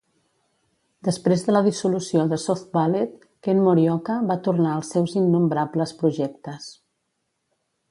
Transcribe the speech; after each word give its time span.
Després 1.07 1.43
de 1.49 1.53
la 1.53 1.61
dissolució 1.67 2.23
de 2.31 2.39
Soft 2.45 2.71
Ballet, 2.77 3.27
Ken 3.49 3.61
Morioka 3.67 4.17
va 4.33 4.39
tornar 4.49 4.73
als 4.79 4.91
seus 4.97 5.15
innombrables 5.23 5.97
projectes. 6.03 6.69